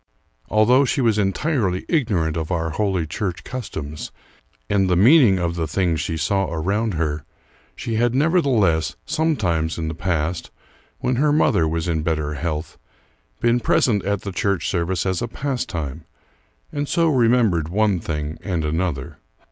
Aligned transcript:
Although 0.49 0.83
she 0.83 0.99
was 0.99 1.19
entirely 1.19 1.85
ignorant 1.87 2.35
of 2.35 2.51
our 2.51 2.71
holy 2.71 3.05
church 3.05 3.43
customs 3.43 4.11
and 4.67 4.89
the 4.89 4.95
meaning 4.95 5.37
of 5.37 5.53
the 5.53 5.67
things 5.67 6.01
she 6.01 6.17
saw 6.17 6.51
around 6.51 6.95
her, 6.95 7.23
she 7.75 7.97
had 7.97 8.15
nevertheless, 8.15 8.95
sometimes 9.05 9.77
in 9.77 9.89
the 9.89 9.93
past, 9.93 10.49
when 11.01 11.17
her 11.17 11.31
mother 11.31 11.67
was 11.67 11.87
in 11.87 12.01
better 12.01 12.33
health, 12.33 12.79
been 13.41 13.59
present 13.59 14.03
at 14.03 14.21
the 14.21 14.31
church 14.31 14.67
service 14.67 15.05
as 15.05 15.21
a 15.21 15.27
pastime, 15.27 16.05
and 16.71 16.87
so 16.89 17.07
remembered 17.07 17.69
one 17.69 17.99
thing 17.99 18.39
and 18.43 18.65
another. 18.65 19.19